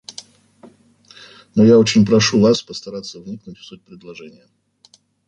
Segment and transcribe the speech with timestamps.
[1.53, 4.49] Но я очень прошу Вас постараться вникнуть в суть предложения».